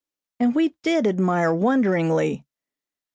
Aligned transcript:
And 0.39 0.55
we 0.55 0.75
did 0.81 1.05
admire 1.05 1.53
wonderingly. 1.53 2.43